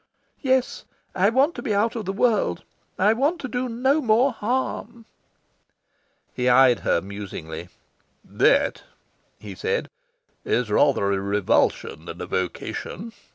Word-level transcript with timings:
"Yes. 0.41 0.83
I 1.13 1.29
want 1.29 1.53
to 1.53 1.61
be 1.61 1.75
out 1.75 1.95
of 1.95 2.05
the 2.05 2.11
world. 2.11 2.63
I 2.97 3.13
want 3.13 3.39
to 3.41 3.47
do 3.47 3.69
no 3.69 4.01
more 4.01 4.31
harm." 4.31 5.05
He 6.33 6.49
eyed 6.49 6.79
her 6.79 7.01
musingly. 7.01 7.69
"That," 8.25 8.81
he 9.39 9.53
said, 9.53 9.87
"is 10.43 10.71
rather 10.71 11.11
a 11.11 11.19
revulsion 11.21 12.05
than 12.05 12.19
a 12.19 12.25
vocation. 12.25 13.13